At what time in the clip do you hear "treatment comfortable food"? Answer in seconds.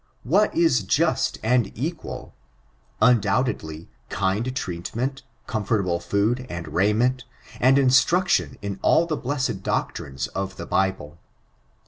4.55-6.47